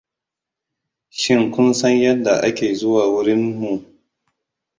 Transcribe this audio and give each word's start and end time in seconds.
Shin 1.19 1.41
kun 1.53 1.69
san 1.79 1.95
yadda 2.01 2.33
ake 2.47 2.65
zuwa 2.79 3.03
wurin 3.13 3.43
mu? 3.59 3.73